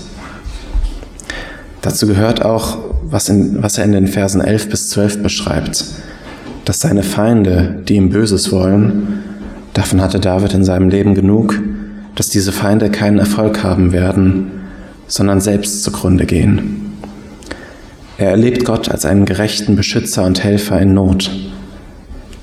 Dazu 1.81 2.07
gehört 2.07 2.45
auch, 2.45 2.79
was, 3.05 3.29
in, 3.29 3.63
was 3.63 3.79
er 3.79 3.85
in 3.85 3.93
den 3.93 4.07
Versen 4.07 4.41
11 4.41 4.69
bis 4.69 4.91
12 4.91 5.23
beschreibt 5.23 5.85
dass 6.69 6.81
seine 6.81 7.03
Feinde, 7.03 7.83
die 7.89 7.95
ihm 7.95 8.11
Böses 8.11 8.53
wollen, 8.53 9.25
davon 9.73 10.03
hatte 10.03 10.21
David 10.21 10.53
in 10.53 10.65
seinem 10.65 10.91
Leben 10.91 11.15
genug, 11.15 11.59
dass 12.15 12.29
diese 12.29 12.53
Feinde 12.53 12.91
keinen 12.91 13.19
Erfolg 13.19 13.63
haben 13.63 13.93
werden, 13.93 14.51
sondern 15.07 15.41
selbst 15.41 15.83
zugrunde 15.83 16.27
gehen. 16.27 16.93
Er 18.19 18.33
erlebt 18.33 18.67
Gott 18.67 18.91
als 18.91 19.07
einen 19.07 19.25
gerechten 19.25 19.77
Beschützer 19.77 20.27
und 20.27 20.45
Helfer 20.45 20.79
in 20.79 20.93
Not. 20.93 21.31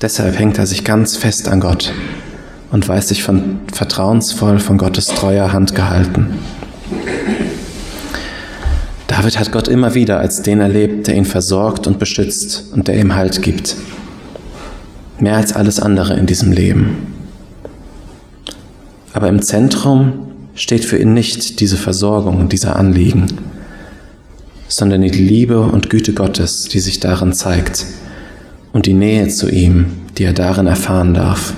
Deshalb 0.02 0.38
hängt 0.38 0.58
er 0.58 0.66
sich 0.66 0.84
ganz 0.84 1.16
fest 1.16 1.48
an 1.48 1.60
Gott 1.60 1.92
und 2.70 2.86
weiß 2.86 3.08
sich 3.08 3.22
von, 3.22 3.60
vertrauensvoll 3.72 4.58
von 4.58 4.78
Gottes 4.78 5.06
treuer 5.06 5.52
Hand 5.52 5.74
gehalten. 5.74 6.38
David 9.06 9.38
hat 9.38 9.52
Gott 9.52 9.68
immer 9.68 9.94
wieder 9.94 10.18
als 10.18 10.42
den 10.42 10.60
erlebt, 10.60 11.06
der 11.06 11.14
ihn 11.14 11.24
versorgt 11.24 11.86
und 11.86 11.98
beschützt 11.98 12.64
und 12.72 12.88
der 12.88 12.98
ihm 12.98 13.14
Halt 13.14 13.40
gibt 13.40 13.76
mehr 15.20 15.36
als 15.36 15.52
alles 15.52 15.80
andere 15.80 16.14
in 16.14 16.26
diesem 16.26 16.52
Leben. 16.52 17.14
Aber 19.12 19.28
im 19.28 19.40
Zentrum 19.42 20.28
steht 20.54 20.84
für 20.84 20.98
ihn 20.98 21.14
nicht 21.14 21.60
diese 21.60 21.76
Versorgung, 21.76 22.48
dieser 22.48 22.76
Anliegen, 22.76 23.26
sondern 24.68 25.02
die 25.02 25.08
Liebe 25.08 25.60
und 25.60 25.90
Güte 25.90 26.12
Gottes, 26.12 26.64
die 26.64 26.80
sich 26.80 27.00
darin 27.00 27.32
zeigt 27.32 27.86
und 28.76 28.84
die 28.84 28.92
Nähe 28.92 29.26
zu 29.28 29.48
ihm, 29.48 29.86
die 30.18 30.24
er 30.24 30.34
darin 30.34 30.66
erfahren 30.66 31.14
darf. 31.14 31.54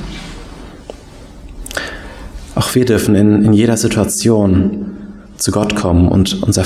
Auch 2.55 2.77
wir 2.77 2.85
dürfen 2.85 3.17
in, 3.17 3.45
in 3.45 3.53
jeder 3.53 3.77
Situation 3.77 4.93
zu 5.37 5.51
Gott 5.51 5.75
kommen 5.75 6.07
und 6.07 6.45
unser, 6.45 6.65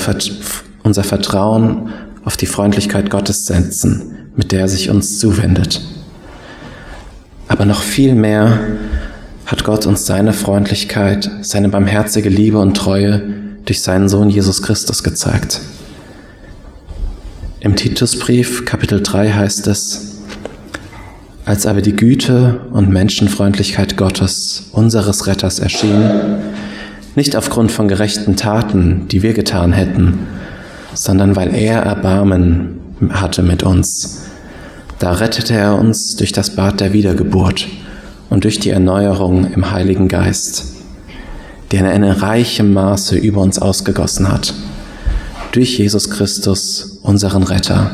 unser 0.83 1.03
Vertrauen 1.03 1.89
auf 2.23 2.37
die 2.37 2.45
Freundlichkeit 2.45 3.09
Gottes 3.09 3.47
setzen, 3.47 4.29
mit 4.35 4.51
der 4.51 4.59
er 4.59 4.67
sich 4.67 4.91
uns 4.91 5.17
zuwendet. 5.17 5.81
Aber 7.47 7.65
noch 7.65 7.81
viel 7.81 8.13
mehr 8.13 8.59
hat 9.47 9.63
Gott 9.63 9.87
uns 9.87 10.05
seine 10.05 10.33
Freundlichkeit, 10.33 11.31
seine 11.41 11.69
barmherzige 11.69 12.29
Liebe 12.29 12.59
und 12.59 12.77
Treue 12.77 13.23
durch 13.65 13.81
seinen 13.81 14.07
Sohn 14.07 14.29
Jesus 14.29 14.61
Christus 14.61 15.01
gezeigt. 15.01 15.61
Im 17.59 17.75
Titusbrief 17.75 18.65
Kapitel 18.65 19.01
3 19.01 19.31
heißt 19.31 19.65
es, 19.65 20.12
als 21.45 21.65
aber 21.65 21.81
die 21.81 21.95
Güte 21.95 22.61
und 22.71 22.89
Menschenfreundlichkeit 22.89 23.97
Gottes, 23.97 24.69
unseres 24.71 25.27
Retters, 25.27 25.59
erschien, 25.59 26.09
nicht 27.15 27.35
aufgrund 27.35 27.71
von 27.71 27.87
gerechten 27.87 28.35
Taten, 28.35 29.07
die 29.09 29.21
wir 29.21 29.33
getan 29.33 29.73
hätten, 29.73 30.19
sondern 30.93 31.35
weil 31.35 31.53
er 31.53 31.81
Erbarmen 31.81 32.79
hatte 33.09 33.43
mit 33.43 33.63
uns, 33.63 34.23
da 34.99 35.11
rettete 35.11 35.53
er 35.53 35.77
uns 35.77 36.15
durch 36.15 36.31
das 36.31 36.51
Bad 36.51 36.79
der 36.79 36.93
Wiedergeburt 36.93 37.67
und 38.29 38.45
durch 38.45 38.59
die 38.59 38.69
Erneuerung 38.69 39.51
im 39.51 39.71
Heiligen 39.71 40.07
Geist, 40.07 40.75
den 41.71 41.83
er 41.83 41.93
in 41.93 42.03
reichem 42.03 42.71
Maße 42.73 43.17
über 43.17 43.41
uns 43.41 43.59
ausgegossen 43.59 44.31
hat, 44.31 44.53
durch 45.51 45.77
Jesus 45.77 46.09
Christus, 46.09 46.99
unseren 47.03 47.43
Retter, 47.43 47.91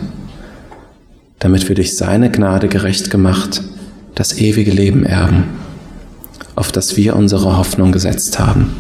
damit 1.40 1.68
wir 1.68 1.76
durch 1.76 1.96
seine 1.96 2.30
Gnade 2.30 2.68
gerecht 2.68 3.10
gemacht 3.10 3.64
das 4.16 4.38
ewige 4.38 4.72
Leben 4.72 5.06
erben, 5.06 5.46
auf 6.56 6.72
das 6.72 6.98
wir 6.98 7.16
unsere 7.16 7.58
Hoffnung 7.58 7.94
gesetzt 7.94 8.38
haben. 8.38 8.74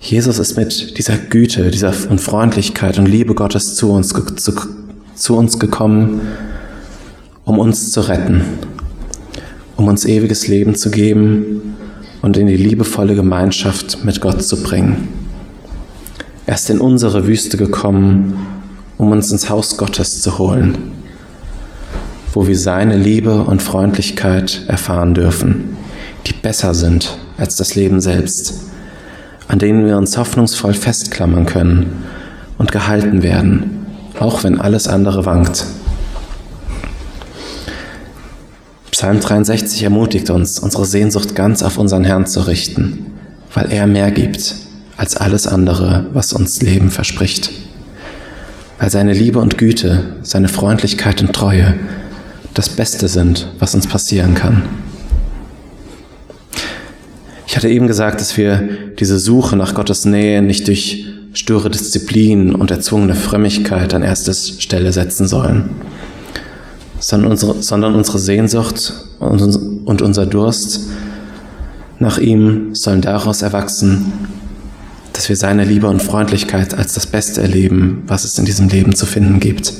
Jesus 0.00 0.38
ist 0.38 0.56
mit 0.56 0.98
dieser 0.98 1.16
Güte, 1.16 1.70
dieser 1.70 1.92
und 2.10 2.20
Freundlichkeit 2.20 2.98
und 2.98 3.06
Liebe 3.06 3.34
Gottes 3.34 3.76
zu 3.76 3.92
uns 3.92 4.08
zu, 4.08 4.52
zu 5.14 5.36
uns 5.36 5.58
gekommen, 5.58 6.20
um 7.44 7.58
uns 7.58 7.92
zu 7.92 8.00
retten, 8.00 8.42
um 9.76 9.86
uns 9.86 10.04
ewiges 10.04 10.48
Leben 10.48 10.74
zu 10.74 10.90
geben 10.90 11.76
und 12.22 12.36
in 12.36 12.46
die 12.46 12.56
liebevolle 12.56 13.14
Gemeinschaft 13.14 14.04
mit 14.04 14.20
Gott 14.20 14.42
zu 14.42 14.62
bringen. 14.62 15.08
Er 16.46 16.54
ist 16.54 16.70
in 16.70 16.80
unsere 16.80 17.26
Wüste 17.26 17.56
gekommen, 17.56 18.57
um 18.98 19.10
uns 19.12 19.32
ins 19.32 19.48
Haus 19.48 19.76
Gottes 19.76 20.20
zu 20.20 20.38
holen, 20.38 20.92
wo 22.34 22.46
wir 22.46 22.58
seine 22.58 22.96
Liebe 22.96 23.42
und 23.44 23.62
Freundlichkeit 23.62 24.64
erfahren 24.68 25.14
dürfen, 25.14 25.76
die 26.26 26.34
besser 26.34 26.74
sind 26.74 27.16
als 27.38 27.56
das 27.56 27.74
Leben 27.74 28.00
selbst, 28.00 28.54
an 29.46 29.58
denen 29.58 29.86
wir 29.86 29.96
uns 29.96 30.18
hoffnungsvoll 30.18 30.74
festklammern 30.74 31.46
können 31.46 32.04
und 32.58 32.72
gehalten 32.72 33.22
werden 33.22 33.78
auch 34.20 34.44
wenn 34.44 34.60
alles 34.60 34.88
andere 34.88 35.24
wankt. 35.24 35.64
Psalm 38.90 39.20
63 39.20 39.82
ermutigt 39.84 40.30
uns, 40.30 40.58
unsere 40.58 40.84
Sehnsucht 40.84 41.34
ganz 41.34 41.62
auf 41.62 41.78
unseren 41.78 42.04
Herrn 42.04 42.26
zu 42.26 42.40
richten, 42.40 43.06
weil 43.54 43.70
er 43.70 43.86
mehr 43.86 44.10
gibt 44.10 44.56
als 44.96 45.16
alles 45.16 45.46
andere, 45.46 46.06
was 46.12 46.32
uns 46.32 46.60
Leben 46.60 46.90
verspricht. 46.90 47.50
Weil 48.78 48.90
seine 48.90 49.12
Liebe 49.12 49.38
und 49.40 49.58
Güte, 49.58 50.16
seine 50.22 50.48
Freundlichkeit 50.48 51.20
und 51.20 51.32
Treue 51.32 51.74
das 52.54 52.68
Beste 52.68 53.08
sind, 53.08 53.48
was 53.58 53.74
uns 53.74 53.86
passieren 53.86 54.34
kann. 54.34 54.62
Ich 57.46 57.56
hatte 57.56 57.68
eben 57.68 57.86
gesagt, 57.86 58.20
dass 58.20 58.36
wir 58.36 58.68
diese 58.98 59.18
Suche 59.18 59.56
nach 59.56 59.74
Gottes 59.74 60.04
Nähe 60.04 60.42
nicht 60.42 60.68
durch 60.68 61.06
sture 61.32 61.70
Disziplin 61.70 62.54
und 62.54 62.70
erzwungene 62.70 63.14
Frömmigkeit 63.14 63.94
an 63.94 64.02
erste 64.02 64.34
Stelle 64.34 64.92
setzen 64.92 65.28
sollen, 65.28 65.70
sondern 66.98 67.30
unsere, 67.32 67.62
sondern 67.62 67.94
unsere 67.94 68.18
Sehnsucht 68.18 68.92
und 69.18 70.02
unser 70.02 70.26
Durst 70.26 70.88
nach 71.98 72.18
ihm 72.18 72.74
sollen 72.74 73.00
daraus 73.00 73.42
erwachsen, 73.42 74.12
dass 75.18 75.28
wir 75.28 75.34
seine 75.34 75.64
Liebe 75.64 75.88
und 75.88 76.00
Freundlichkeit 76.00 76.74
als 76.74 76.94
das 76.94 77.06
Beste 77.06 77.42
erleben, 77.42 78.04
was 78.06 78.22
es 78.22 78.38
in 78.38 78.44
diesem 78.44 78.68
Leben 78.68 78.94
zu 78.94 79.04
finden 79.04 79.40
gibt. 79.40 79.72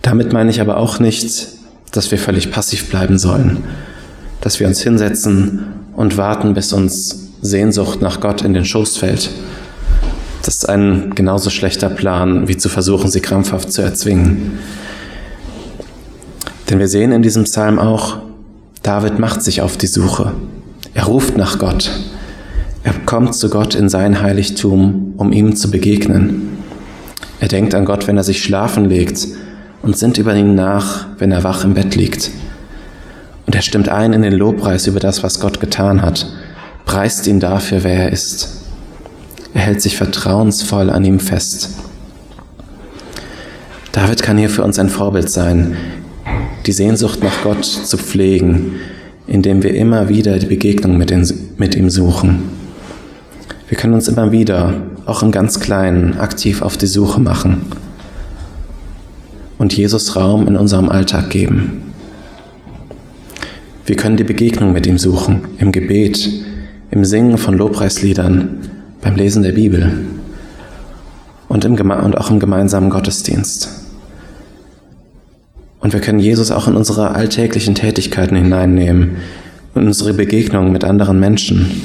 Damit 0.00 0.32
meine 0.32 0.48
ich 0.48 0.62
aber 0.62 0.78
auch 0.78 0.98
nicht, 0.98 1.48
dass 1.92 2.10
wir 2.10 2.16
völlig 2.16 2.50
passiv 2.50 2.88
bleiben 2.88 3.18
sollen, 3.18 3.64
dass 4.40 4.60
wir 4.60 4.66
uns 4.66 4.80
hinsetzen 4.80 5.66
und 5.94 6.16
warten, 6.16 6.54
bis 6.54 6.72
uns 6.72 7.32
Sehnsucht 7.42 8.00
nach 8.00 8.20
Gott 8.20 8.40
in 8.40 8.54
den 8.54 8.64
Schoß 8.64 8.96
fällt. 8.96 9.28
Das 10.40 10.54
ist 10.54 10.68
ein 10.70 11.14
genauso 11.14 11.50
schlechter 11.50 11.90
Plan, 11.90 12.48
wie 12.48 12.56
zu 12.56 12.70
versuchen, 12.70 13.10
sie 13.10 13.20
krampfhaft 13.20 13.70
zu 13.70 13.82
erzwingen. 13.82 14.58
Denn 16.70 16.78
wir 16.78 16.88
sehen 16.88 17.12
in 17.12 17.20
diesem 17.20 17.44
Psalm 17.44 17.78
auch, 17.78 18.20
David 18.82 19.18
macht 19.18 19.42
sich 19.42 19.60
auf 19.60 19.76
die 19.76 19.86
Suche. 19.86 20.32
Er 20.94 21.04
ruft 21.04 21.36
nach 21.36 21.58
Gott. 21.58 21.90
Er 22.86 22.94
kommt 23.04 23.34
zu 23.34 23.50
Gott 23.50 23.74
in 23.74 23.88
sein 23.88 24.22
Heiligtum, 24.22 25.14
um 25.16 25.32
ihm 25.32 25.56
zu 25.56 25.72
begegnen. 25.72 26.56
Er 27.40 27.48
denkt 27.48 27.74
an 27.74 27.84
Gott, 27.84 28.06
wenn 28.06 28.16
er 28.16 28.22
sich 28.22 28.44
schlafen 28.44 28.84
legt 28.84 29.26
und 29.82 29.98
sinnt 29.98 30.18
über 30.18 30.36
ihn 30.36 30.54
nach, 30.54 31.06
wenn 31.18 31.32
er 31.32 31.42
wach 31.42 31.64
im 31.64 31.74
Bett 31.74 31.96
liegt. 31.96 32.30
Und 33.44 33.56
er 33.56 33.62
stimmt 33.62 33.88
ein 33.88 34.12
in 34.12 34.22
den 34.22 34.34
Lobpreis 34.34 34.86
über 34.86 35.00
das, 35.00 35.24
was 35.24 35.40
Gott 35.40 35.58
getan 35.58 36.00
hat, 36.00 36.28
preist 36.84 37.26
ihn 37.26 37.40
dafür, 37.40 37.82
wer 37.82 38.04
er 38.04 38.12
ist. 38.12 38.60
Er 39.52 39.62
hält 39.62 39.82
sich 39.82 39.96
vertrauensvoll 39.96 40.88
an 40.88 41.04
ihm 41.04 41.18
fest. 41.18 41.70
David 43.90 44.22
kann 44.22 44.38
hier 44.38 44.48
für 44.48 44.62
uns 44.62 44.78
ein 44.78 44.90
Vorbild 44.90 45.28
sein, 45.28 45.76
die 46.66 46.72
Sehnsucht 46.72 47.20
nach 47.24 47.42
Gott 47.42 47.64
zu 47.64 47.98
pflegen, 47.98 48.76
indem 49.26 49.64
wir 49.64 49.74
immer 49.74 50.08
wieder 50.08 50.38
die 50.38 50.46
Begegnung 50.46 50.96
mit, 50.96 51.10
ihm 51.74 51.90
suchen. 51.90 52.55
Wir 53.68 53.76
können 53.76 53.94
uns 53.94 54.06
immer 54.06 54.30
wieder, 54.30 54.74
auch 55.06 55.24
im 55.24 55.32
ganz 55.32 55.58
Kleinen, 55.58 56.18
aktiv 56.18 56.62
auf 56.62 56.76
die 56.76 56.86
Suche 56.86 57.20
machen 57.20 57.62
und 59.58 59.76
Jesus 59.76 60.14
Raum 60.14 60.46
in 60.46 60.56
unserem 60.56 60.88
Alltag 60.88 61.30
geben. 61.30 61.82
Wir 63.84 63.96
können 63.96 64.16
die 64.16 64.24
Begegnung 64.24 64.72
mit 64.72 64.86
ihm 64.86 64.98
suchen, 64.98 65.48
im 65.58 65.72
Gebet, 65.72 66.28
im 66.92 67.04
Singen 67.04 67.38
von 67.38 67.56
Lobpreisliedern, 67.56 68.60
beim 69.00 69.16
Lesen 69.16 69.42
der 69.42 69.52
Bibel 69.52 70.04
und, 71.48 71.64
im, 71.64 71.74
und 71.74 72.18
auch 72.18 72.30
im 72.30 72.38
gemeinsamen 72.38 72.90
Gottesdienst. 72.90 73.68
Und 75.80 75.92
wir 75.92 76.00
können 76.00 76.20
Jesus 76.20 76.52
auch 76.52 76.68
in 76.68 76.76
unsere 76.76 77.16
alltäglichen 77.16 77.74
Tätigkeiten 77.74 78.36
hineinnehmen, 78.36 79.16
in 79.74 79.86
unsere 79.86 80.14
Begegnungen 80.14 80.72
mit 80.72 80.84
anderen 80.84 81.18
Menschen 81.18 81.82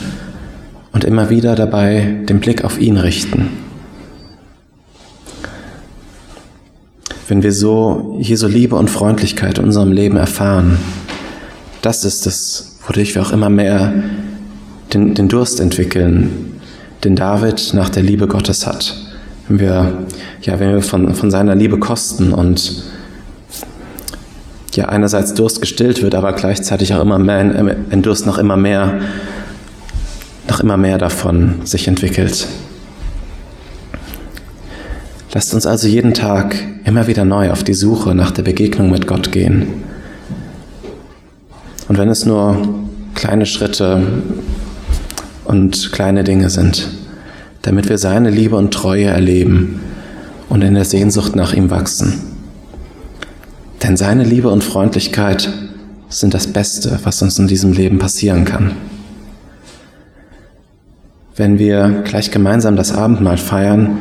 und 0.91 1.03
immer 1.03 1.29
wieder 1.29 1.55
dabei 1.55 2.17
den 2.27 2.39
Blick 2.39 2.63
auf 2.63 2.79
ihn 2.79 2.97
richten. 2.97 3.49
Wenn 7.27 7.43
wir 7.43 7.53
so 7.53 8.17
Jesu 8.19 8.47
Liebe 8.47 8.75
und 8.75 8.89
Freundlichkeit 8.89 9.57
in 9.57 9.65
unserem 9.65 9.91
Leben 9.91 10.17
erfahren, 10.17 10.77
das 11.81 12.03
ist 12.03 12.27
es, 12.27 12.77
wodurch 12.85 13.15
wir 13.15 13.21
auch 13.21 13.31
immer 13.31 13.49
mehr 13.49 13.93
den, 14.93 15.13
den 15.13 15.29
Durst 15.29 15.59
entwickeln, 15.59 16.59
den 17.03 17.15
David 17.15 17.73
nach 17.73 17.89
der 17.89 18.03
Liebe 18.03 18.27
Gottes 18.27 18.67
hat. 18.67 18.95
Wenn 19.47 19.59
wir, 19.59 20.05
ja, 20.41 20.59
wenn 20.59 20.73
wir 20.73 20.81
von, 20.81 21.13
von 21.15 21.31
seiner 21.31 21.55
Liebe 21.55 21.79
kosten 21.79 22.33
und 22.33 22.83
ja 24.73 24.89
einerseits 24.89 25.33
Durst 25.33 25.61
gestillt 25.61 26.01
wird, 26.01 26.15
aber 26.15 26.33
gleichzeitig 26.33 26.93
auch 26.93 27.01
immer 27.01 27.19
mehr, 27.19 27.39
ein 27.89 28.01
Durst 28.01 28.25
nach 28.25 28.37
immer 28.37 28.57
mehr, 28.57 28.99
nach 30.51 30.59
immer 30.59 30.75
mehr 30.75 30.97
davon 30.97 31.61
sich 31.63 31.87
entwickelt. 31.87 32.45
Lasst 35.33 35.53
uns 35.53 35.65
also 35.65 35.87
jeden 35.87 36.13
Tag 36.13 36.57
immer 36.83 37.07
wieder 37.07 37.23
neu 37.23 37.51
auf 37.51 37.63
die 37.63 37.73
Suche 37.73 38.13
nach 38.13 38.31
der 38.31 38.43
Begegnung 38.43 38.91
mit 38.91 39.07
Gott 39.07 39.31
gehen. 39.31 39.67
Und 41.87 41.97
wenn 41.97 42.09
es 42.09 42.25
nur 42.25 42.57
kleine 43.15 43.45
Schritte 43.45 44.03
und 45.45 45.93
kleine 45.93 46.25
Dinge 46.25 46.49
sind, 46.49 46.89
damit 47.61 47.87
wir 47.87 47.97
seine 47.97 48.29
Liebe 48.29 48.57
und 48.57 48.73
Treue 48.73 49.05
erleben 49.05 49.79
und 50.49 50.63
in 50.63 50.73
der 50.73 50.83
Sehnsucht 50.83 51.33
nach 51.33 51.53
ihm 51.53 51.69
wachsen. 51.69 52.23
Denn 53.83 53.95
seine 53.95 54.25
Liebe 54.25 54.49
und 54.49 54.65
Freundlichkeit 54.65 55.49
sind 56.09 56.33
das 56.33 56.47
Beste, 56.47 56.99
was 57.03 57.21
uns 57.21 57.39
in 57.39 57.47
diesem 57.47 57.71
Leben 57.71 57.99
passieren 57.99 58.43
kann. 58.43 58.90
Wenn 61.35 61.59
wir 61.59 62.03
gleich 62.03 62.31
gemeinsam 62.31 62.75
das 62.75 62.91
Abendmahl 62.91 63.37
feiern, 63.37 63.97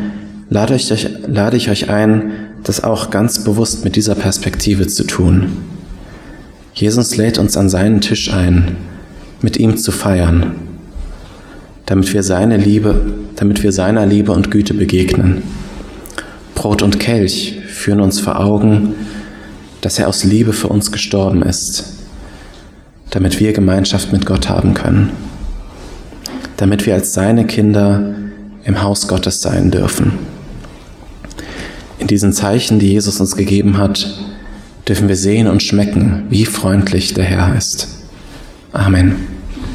lade 0.48 0.74
ich, 0.74 0.92
euch, 0.92 1.08
lade 1.26 1.56
ich 1.56 1.70
euch 1.70 1.88
ein, 1.88 2.32
das 2.64 2.82
auch 2.82 3.10
ganz 3.10 3.44
bewusst 3.44 3.84
mit 3.84 3.94
dieser 3.96 4.16
Perspektive 4.16 4.88
zu 4.88 5.04
tun. 5.04 5.52
Jesus 6.74 7.16
lädt 7.16 7.38
uns 7.38 7.56
an 7.56 7.68
seinen 7.68 8.00
Tisch 8.00 8.32
ein, 8.32 8.76
mit 9.42 9.58
ihm 9.58 9.76
zu 9.76 9.92
feiern, 9.92 10.54
damit 11.86 12.12
wir 12.12 12.22
seine 12.22 12.56
Liebe, 12.56 13.14
damit 13.36 13.62
wir 13.62 13.72
seiner 13.72 14.06
Liebe 14.06 14.32
und 14.32 14.50
Güte 14.50 14.74
begegnen. 14.74 15.42
Brot 16.54 16.82
und 16.82 16.98
Kelch 16.98 17.60
führen 17.68 18.00
uns 18.00 18.20
vor 18.20 18.40
Augen, 18.40 18.94
dass 19.80 19.98
er 19.98 20.08
aus 20.08 20.24
Liebe 20.24 20.52
für 20.52 20.68
uns 20.68 20.92
gestorben 20.92 21.42
ist, 21.42 21.84
damit 23.10 23.40
wir 23.40 23.52
Gemeinschaft 23.52 24.12
mit 24.12 24.26
Gott 24.26 24.48
haben 24.48 24.74
können, 24.74 25.10
damit 26.60 26.84
wir 26.84 26.92
als 26.92 27.14
seine 27.14 27.46
Kinder 27.46 28.14
im 28.64 28.82
Haus 28.82 29.08
Gottes 29.08 29.40
sein 29.40 29.70
dürfen. 29.70 30.12
In 31.98 32.06
diesen 32.06 32.34
Zeichen, 32.34 32.78
die 32.78 32.92
Jesus 32.92 33.18
uns 33.18 33.34
gegeben 33.34 33.78
hat, 33.78 34.06
dürfen 34.86 35.08
wir 35.08 35.16
sehen 35.16 35.46
und 35.46 35.62
schmecken, 35.62 36.26
wie 36.28 36.44
freundlich 36.44 37.14
der 37.14 37.24
Herr 37.24 37.56
ist. 37.56 37.88
Amen. 38.72 39.29